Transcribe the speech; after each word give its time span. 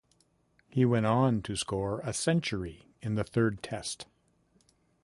He 0.67 0.83
went 0.83 1.05
on 1.05 1.43
to 1.43 1.55
score 1.55 1.99
a 1.99 2.11
century 2.11 2.87
in 3.03 3.13
the 3.13 3.23
third 3.23 3.61
test. 3.61 4.07